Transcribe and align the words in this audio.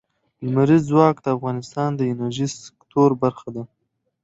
لمریز 0.43 0.83
ځواک 0.91 1.15
د 1.21 1.27
افغانستان 1.37 1.89
د 1.95 2.01
انرژۍ 2.11 2.47
سکتور 2.65 3.09
برخه 3.23 3.49
ده. 3.55 3.63